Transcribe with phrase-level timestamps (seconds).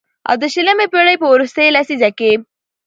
[0.29, 2.31] او د شلمې پېړۍ په وروستۍ لسيزه کې